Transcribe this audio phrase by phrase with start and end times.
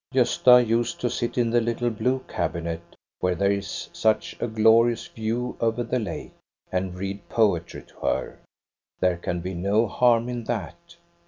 [0.15, 2.81] Gosta used to sit in the little blue cabinet,
[3.19, 6.33] where there is such a glorious view over the lake,
[6.71, 8.39] and read poetry to her.
[8.99, 10.95] There can be no harm in that.